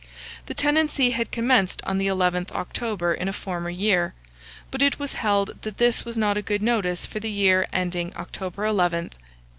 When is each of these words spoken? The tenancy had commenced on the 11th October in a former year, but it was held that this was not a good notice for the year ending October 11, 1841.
The 0.47 0.55
tenancy 0.55 1.11
had 1.11 1.29
commenced 1.29 1.79
on 1.85 1.99
the 1.99 2.07
11th 2.07 2.49
October 2.53 3.13
in 3.13 3.27
a 3.27 3.31
former 3.33 3.69
year, 3.69 4.15
but 4.71 4.81
it 4.81 4.97
was 4.97 5.13
held 5.13 5.61
that 5.61 5.77
this 5.77 6.03
was 6.05 6.17
not 6.17 6.37
a 6.37 6.41
good 6.41 6.63
notice 6.63 7.05
for 7.05 7.19
the 7.19 7.29
year 7.29 7.67
ending 7.71 8.11
October 8.15 8.65
11, 8.65 8.97
1841. 8.97 9.23